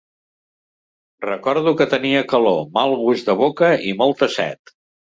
[1.27, 4.79] Recordo que tenia calor, mal gust de boca i molta set.